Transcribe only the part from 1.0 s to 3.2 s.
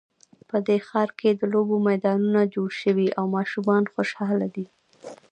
کې د لوبو میدانونه جوړ شوي